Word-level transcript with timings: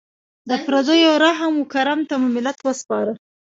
د 0.49 0.51
پردیو 0.65 1.13
رحم 1.23 1.53
و 1.59 1.69
کرم 1.73 1.99
ته 2.07 2.13
مو 2.21 2.27
ملت 2.35 2.57
وسپاره. 2.67 3.13